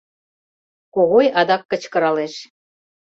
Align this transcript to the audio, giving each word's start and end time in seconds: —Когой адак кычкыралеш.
—Когой 0.93 1.27
адак 1.39 1.63
кычкыралеш. 1.71 2.33